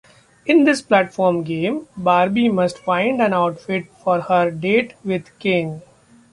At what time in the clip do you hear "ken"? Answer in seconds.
5.37-5.83